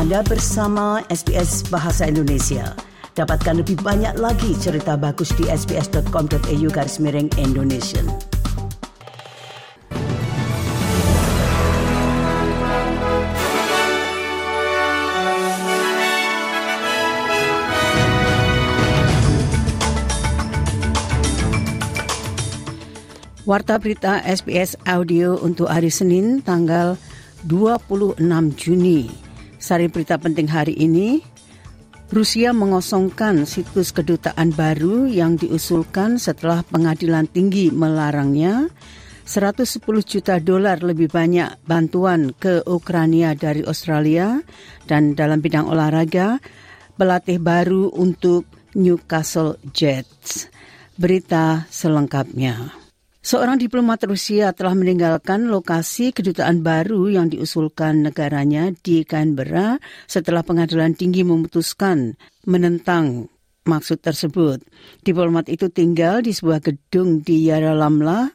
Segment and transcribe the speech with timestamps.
[0.00, 2.72] Anda bersama SBS Bahasa Indonesia.
[3.20, 8.00] Dapatkan lebih banyak lagi cerita bagus di sbs.com.au garis miring Indonesia.
[23.44, 26.96] Warta berita SBS Audio untuk hari Senin tanggal
[27.44, 28.16] 26
[28.56, 29.29] Juni.
[29.70, 31.22] Sari berita penting hari ini,
[32.10, 38.66] Rusia mengosongkan situs kedutaan baru yang diusulkan setelah pengadilan tinggi melarangnya
[39.30, 44.42] 110 juta dolar lebih banyak bantuan ke Ukraina dari Australia
[44.90, 46.42] dan dalam bidang olahraga
[46.98, 50.50] pelatih baru untuk Newcastle Jets.
[50.98, 52.79] Berita selengkapnya.
[53.20, 59.76] Seorang diplomat Rusia telah meninggalkan lokasi kedutaan baru yang diusulkan negaranya di Canberra
[60.08, 62.16] setelah pengadilan tinggi memutuskan
[62.48, 63.28] menentang
[63.68, 64.64] maksud tersebut.
[65.04, 68.32] Diplomat itu tinggal di sebuah gedung di Yaralamla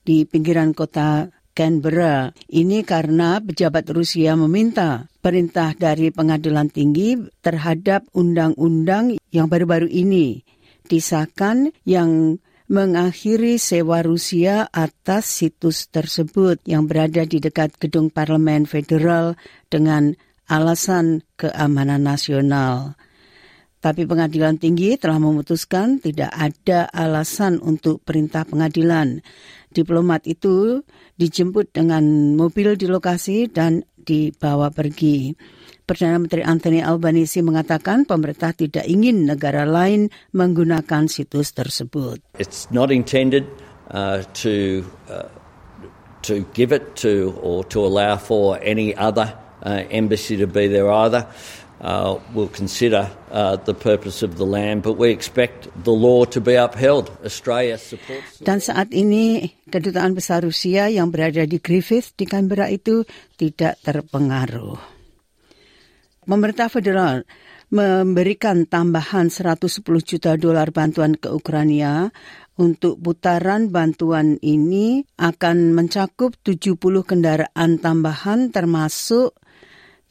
[0.00, 2.32] di pinggiran kota Canberra.
[2.48, 10.40] Ini karena pejabat Rusia meminta perintah dari pengadilan tinggi terhadap undang-undang yang baru-baru ini
[10.88, 12.40] disahkan yang
[12.72, 19.36] mengakhiri sewa Rusia atas situs tersebut yang berada di dekat gedung parlemen federal
[19.68, 20.16] dengan
[20.48, 22.96] alasan keamanan nasional.
[23.82, 29.20] Tapi pengadilan tinggi telah memutuskan tidak ada alasan untuk perintah pengadilan.
[29.68, 30.80] Diplomat itu
[31.20, 35.36] dijemput dengan mobil di lokasi dan dibawa pergi.
[35.82, 42.22] Perdana Menteri Anthony Albanese mengatakan pemerintah tidak ingin negara lain menggunakan situs tersebut.
[42.38, 43.44] It's not intended
[43.90, 45.28] uh, to uh,
[46.22, 50.90] to give it to or to allow for any other uh, embassy to be there
[50.90, 51.26] either.
[51.82, 56.38] Uh, we'll consider uh, the purpose of the land, but we expect the law to
[56.38, 57.10] be upheld.
[57.26, 58.38] Australia supports.
[58.38, 63.02] Dan saat ini kedutaan besar Rusia yang berada di Griffith di Canberra itu
[63.34, 65.01] tidak terpengaruh.
[66.22, 67.26] Pemerintah federal
[67.74, 72.14] memberikan tambahan 110 juta dolar bantuan ke Ukraina
[72.54, 79.34] untuk putaran bantuan ini akan mencakup 70 kendaraan tambahan termasuk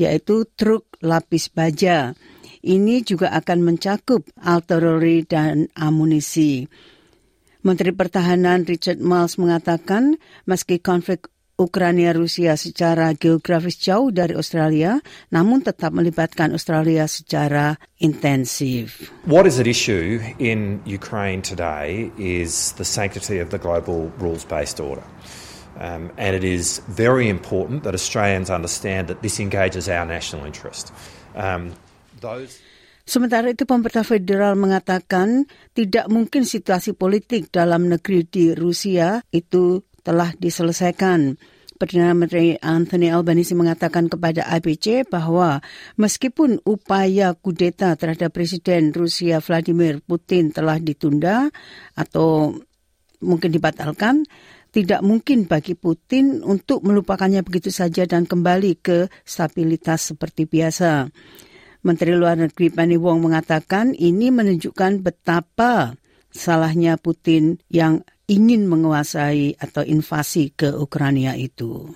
[0.00, 2.16] yaitu truk lapis baja.
[2.64, 6.64] Ini juga akan mencakup artileri dan amunisi.
[7.60, 10.16] Menteri Pertahanan Richard Miles mengatakan
[10.48, 15.02] meski konflik Ukraina Rusia secara geografis jauh dari Australia,
[15.34, 19.10] namun tetap melibatkan Australia secara intensif.
[19.26, 25.02] What is at issue in Ukraine today is the sanctity of the global rules-based order.
[25.82, 30.94] Um, and it is very important that Australians understand that this engages our national interest.
[31.34, 31.74] Um,
[32.22, 32.62] those
[33.08, 40.32] Sementara itu pemerintah federal mengatakan tidak mungkin situasi politik dalam negeri di Rusia itu telah
[40.40, 41.36] diselesaikan.
[41.78, 45.62] Perdana Menteri Anthony Albanese mengatakan kepada ABC bahwa
[45.94, 51.46] meskipun upaya kudeta terhadap Presiden Rusia Vladimir Putin telah ditunda
[51.94, 52.56] atau
[53.22, 54.26] mungkin dibatalkan,
[54.74, 61.06] tidak mungkin bagi Putin untuk melupakannya begitu saja dan kembali ke stabilitas seperti biasa.
[61.86, 65.94] Menteri Luar Negeri Penny Wong mengatakan ini menunjukkan betapa
[66.34, 71.88] salahnya Putin yang ingin menguasai atau invasi ke Ukraina itu.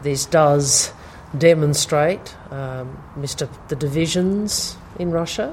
[0.00, 0.90] This does
[1.36, 3.46] demonstrate um, Mr.
[3.68, 5.52] the divisions in Russia.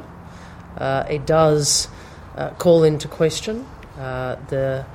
[0.79, 1.91] Uh, it does
[2.39, 3.67] uh, call into question
[3.99, 4.87] uh, the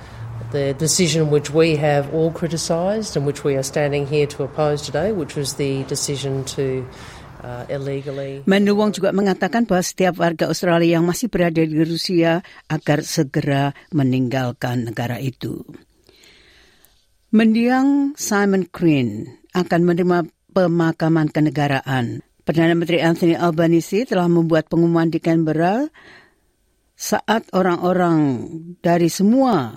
[0.52, 4.82] the decision which we have all criticised and which we are standing here to oppose
[4.82, 6.86] today, which was the decision to
[7.40, 8.72] uh.
[8.76, 14.88] Wong juga mengatakan bahwa setiap warga Australia yang masih berada di Rusia agar segera meninggalkan
[14.88, 15.64] negara itu.
[17.34, 20.18] Mendiang Simon Crane akan menerima
[20.56, 22.24] pemakaman kenegaraan.
[22.46, 25.90] Perdana Menteri Anthony Albanese telah membuat pengumuman di Canberra
[26.96, 28.48] saat orang-orang
[28.80, 29.76] dari semua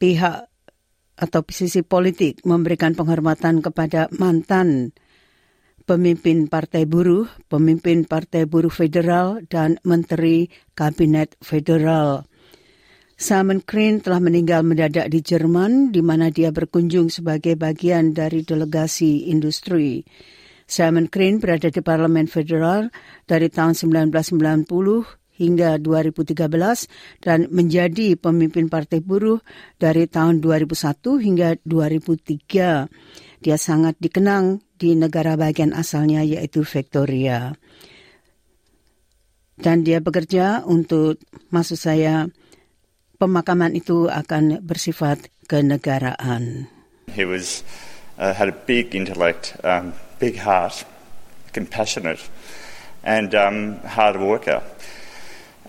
[0.00, 0.50] pihak
[1.20, 4.96] atau sisi politik memberikan penghormatan kepada mantan
[5.90, 10.46] pemimpin Partai Buruh, pemimpin Partai Buruh Federal, dan Menteri
[10.78, 12.30] Kabinet Federal.
[13.18, 19.34] Simon Crane telah meninggal mendadak di Jerman, di mana dia berkunjung sebagai bagian dari delegasi
[19.34, 20.06] industri.
[20.70, 22.94] Simon Crane berada di Parlemen Federal
[23.26, 24.70] dari tahun 1990
[25.42, 29.42] hingga 2013 dan menjadi pemimpin Partai Buruh
[29.74, 32.86] dari tahun 2001 hingga 2003.
[33.40, 37.56] Dia sangat dikenang di negara bagian asalnya yaitu Victoria.
[39.60, 41.20] Dan dia bekerja untuk,
[41.52, 42.28] maksud saya,
[43.20, 46.68] pemakaman itu akan bersifat kenegaraan.
[47.12, 47.60] He was
[48.16, 50.84] uh, had a big intellect, um, big heart,
[51.52, 52.24] compassionate,
[53.04, 54.64] and um, hard worker.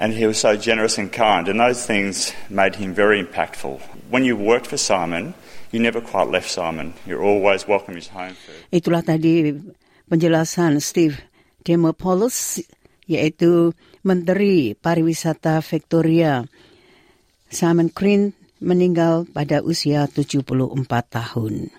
[0.02, 3.78] And he was so generous and kind, and those things made him very impactful.
[4.10, 5.38] When you worked for Simon,
[5.70, 6.98] you never quite left Simon.
[7.06, 8.34] You're always welcome his home.
[8.74, 9.54] Itulah tadi
[10.10, 11.22] penjelasan Steve
[11.62, 12.66] Demopoulos,
[13.06, 16.50] yaitu Menteri Pariwisata Victoria.
[17.54, 20.42] Simon Green meninggal pada usia 74
[21.14, 21.70] tahun.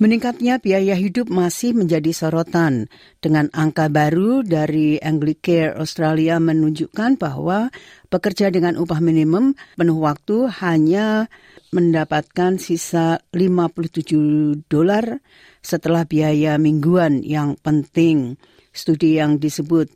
[0.00, 2.88] Meningkatnya biaya hidup masih menjadi sorotan.
[3.20, 7.68] Dengan angka baru dari Anglicare Australia menunjukkan bahwa
[8.08, 11.28] pekerja dengan upah minimum penuh waktu hanya
[11.68, 15.20] mendapatkan sisa 57 dolar
[15.60, 18.40] setelah biaya mingguan yang penting.
[18.72, 19.92] Studi yang disebut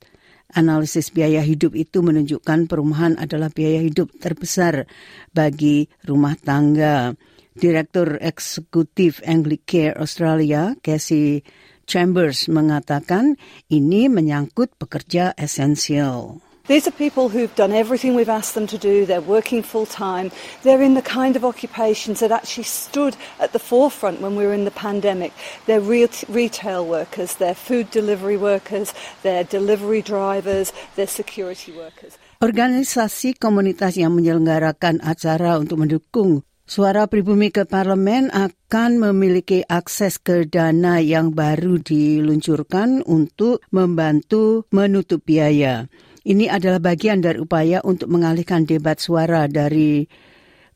[0.52, 4.84] analisis biaya hidup itu menunjukkan perumahan adalah biaya hidup terbesar
[5.32, 7.16] bagi rumah tangga.
[7.54, 11.46] Direktur Eksekutif Anglicare Australia, Casey
[11.86, 13.38] Chambers, mengatakan
[13.70, 16.42] ini menyangkut pekerja esensial.
[16.66, 19.06] These are people who've done everything we've asked them to do.
[19.06, 20.34] They're working full time.
[20.66, 24.56] They're in the kind of occupations that actually stood at the forefront when we were
[24.56, 25.30] in the pandemic.
[25.70, 32.18] They're real retail workers, they're food delivery workers, they're delivery drivers, they're security workers.
[32.42, 40.48] Organisasi komunitas yang menyelenggarakan acara untuk mendukung Suara pribumi ke parlemen akan memiliki akses ke
[40.48, 45.92] dana yang baru diluncurkan untuk membantu menutup biaya.
[46.24, 50.08] Ini adalah bagian dari upaya untuk mengalihkan debat suara dari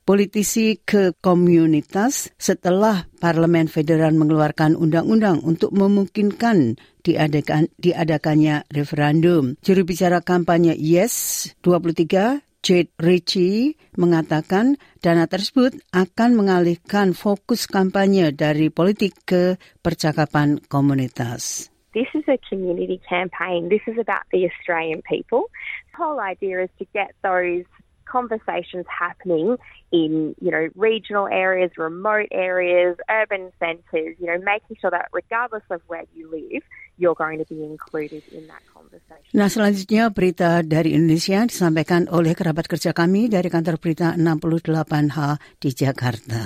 [0.05, 9.61] politisi ke komunitas setelah Parlemen Federal mengeluarkan undang-undang untuk memungkinkan diadakan, diadakannya referendum.
[9.61, 18.69] Juru bicara kampanye Yes 23 Jade Ritchie mengatakan dana tersebut akan mengalihkan fokus kampanye dari
[18.69, 21.73] politik ke percakapan komunitas.
[21.97, 23.73] This is a community campaign.
[23.73, 25.49] This is about the Australian people.
[25.97, 27.65] The whole idea is to get those
[28.05, 29.57] conversations happening
[29.89, 35.65] in, you know, regional areas, remote areas, urban centres, you know, making sure that regardless
[35.73, 36.61] of where you live,
[36.99, 39.31] you're going to be included in that conversation.
[39.33, 45.19] Nah, selanjutnya berita dari Indonesia disampaikan oleh kerabat kerja kami dari kantor berita 68H
[45.63, 46.43] di Jakarta.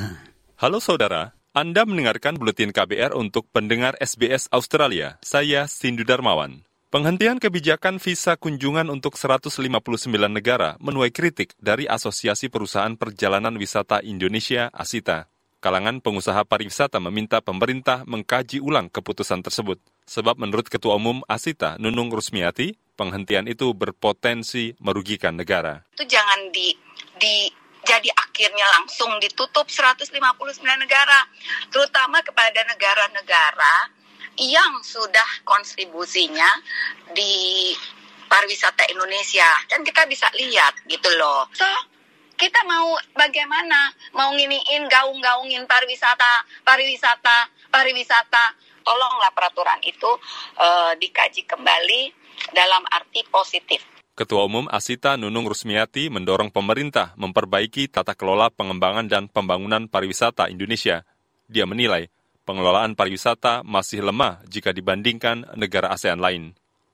[0.61, 5.19] Halo saudara, Anda mendengarkan buletin KBR untuk pendengar SBS Australia.
[5.25, 6.63] Saya Sindu Darmawan.
[6.93, 9.89] Penghentian kebijakan visa kunjungan untuk 159
[10.29, 15.32] negara menuai kritik dari Asosiasi Perusahaan Perjalanan Wisata Indonesia (ASITA).
[15.63, 19.79] Kalangan pengusaha pariwisata meminta pemerintah mengkaji ulang keputusan tersebut,
[20.11, 25.87] sebab menurut Ketua Umum ASITA Nunung Rusmiati, penghentian itu berpotensi merugikan negara.
[25.95, 26.75] Itu jangan di
[27.15, 27.47] di
[27.87, 30.19] jadi akhirnya langsung ditutup 159
[30.83, 31.31] negara,
[31.71, 33.75] terutama kepada negara-negara
[34.43, 36.59] yang sudah kontribusinya
[37.15, 37.71] di
[38.27, 41.47] pariwisata Indonesia kan kita bisa lihat gitu loh.
[41.55, 41.69] So
[42.37, 48.45] kita mau bagaimana mau nginiin gaung-gaungin pariwisata, pariwisata, pariwisata.
[48.83, 50.11] Tolonglah peraturan itu
[50.59, 52.11] uh, dikaji kembali
[52.51, 53.79] dalam arti positif.
[54.13, 61.07] Ketua Umum Asita Nunung Rusmiati mendorong pemerintah memperbaiki tata kelola pengembangan dan pembangunan pariwisata Indonesia.
[61.47, 62.11] Dia menilai
[62.43, 66.53] pengelolaan pariwisata masih lemah jika dibandingkan negara ASEAN lain.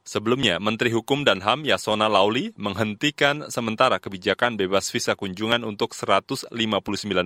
[0.08, 6.48] Sebelumnya, Menteri Hukum dan HAM Yasona Lauli menghentikan sementara kebijakan bebas visa kunjungan untuk 159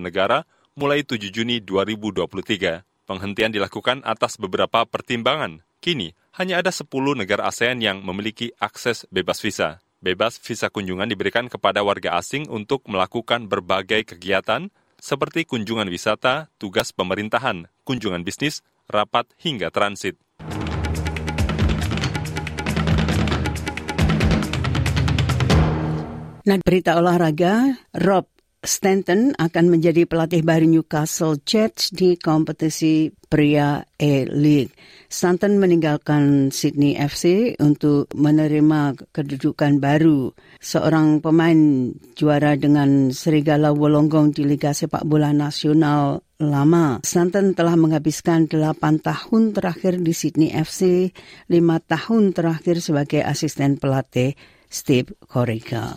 [0.03, 0.43] negara
[0.75, 2.83] mulai 7 Juni 2023.
[3.07, 5.63] Penghentian dilakukan atas beberapa pertimbangan.
[5.79, 9.79] Kini, hanya ada 10 negara ASEAN yang memiliki akses bebas visa.
[10.03, 14.67] Bebas visa kunjungan diberikan kepada warga asing untuk melakukan berbagai kegiatan
[14.99, 18.59] seperti kunjungan wisata, tugas pemerintahan, kunjungan bisnis,
[18.91, 20.19] rapat, hingga transit.
[26.43, 27.71] Nah, berita olahraga,
[28.03, 28.27] Rob
[28.63, 34.75] Stanton akan menjadi pelatih baru Newcastle Jets di kompetisi pria E-League.
[35.07, 40.35] Stanton meninggalkan Sydney FC untuk menerima kedudukan baru.
[40.59, 46.99] Seorang pemain juara dengan Serigala Wolonggong di Liga Sepak Bola Nasional lama.
[47.07, 51.11] Stanton telah menghabiskan 8 tahun terakhir di Sydney FC,
[51.47, 51.55] 5
[51.87, 54.35] tahun terakhir sebagai asisten pelatih
[54.73, 55.93] Steve Horeika.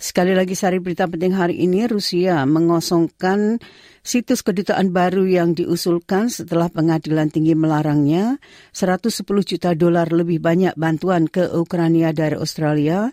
[0.00, 3.60] Sekali lagi sari berita penting hari ini, Rusia mengosongkan
[4.00, 8.40] situs kedutaan baru yang diusulkan setelah pengadilan tinggi melarangnya
[8.72, 13.12] 110 juta dolar lebih banyak bantuan ke Ukraina dari Australia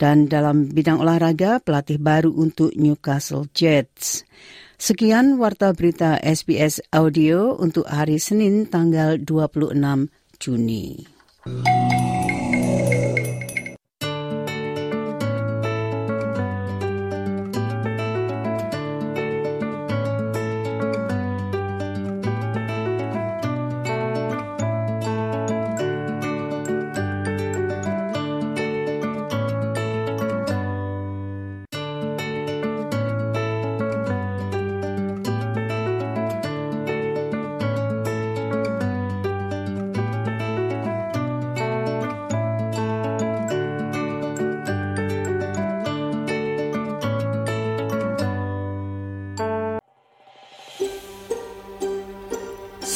[0.00, 4.24] dan dalam bidang olahraga pelatih baru untuk Newcastle Jets.
[4.80, 9.76] Sekian warta berita SBS Audio untuk hari Senin tanggal 26
[10.40, 11.04] Juni.